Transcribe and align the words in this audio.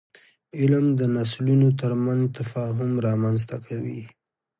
علم 0.59 0.85
د 0.99 1.01
نسلونو 1.15 1.67
ترمنځ 1.81 2.21
تفاهم 2.37 2.91
رامنځته 3.07 3.57
کوي. 3.67 4.01